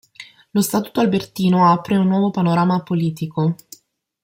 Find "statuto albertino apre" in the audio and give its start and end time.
0.63-1.95